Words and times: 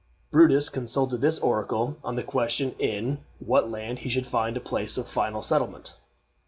Brutus 0.31 0.67
consulted 0.69 1.21
this 1.21 1.37
oracle 1.37 1.95
on 2.03 2.15
the 2.15 2.23
question 2.23 2.71
in 2.79 3.19
what 3.37 3.69
land 3.69 3.99
he 3.99 4.09
should 4.09 4.25
find 4.25 4.57
a 4.57 4.59
place 4.59 4.97
of 4.97 5.07
final 5.07 5.43
settlement. 5.43 5.93